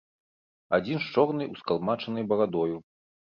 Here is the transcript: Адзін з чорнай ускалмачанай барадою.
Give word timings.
Адзін 0.77 0.97
з 1.03 1.11
чорнай 1.17 1.51
ускалмачанай 1.55 2.25
барадою. 2.31 2.81